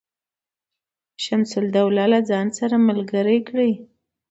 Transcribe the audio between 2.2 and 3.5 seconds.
ځان سره ملګري